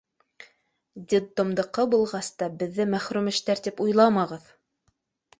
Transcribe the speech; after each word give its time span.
—Детдомдыҡы 1.11 1.83
булғас 1.91 2.29
та 2.41 2.47
беҙҙе 2.61 2.87
мәхрүмештәр 2.93 3.61
тип 3.67 3.83
уйламағыҙ! 3.85 4.49